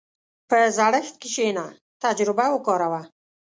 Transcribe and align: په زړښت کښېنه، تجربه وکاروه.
په 0.49 0.57
زړښت 0.77 1.15
کښېنه، 1.21 1.65
تجربه 2.03 2.45
وکاروه. 2.51 3.01